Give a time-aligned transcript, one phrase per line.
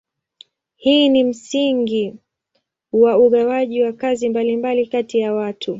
[0.75, 2.15] Hii ni msingi
[2.91, 5.69] wa ugawaji wa kazi mbalimbali kati ya watu.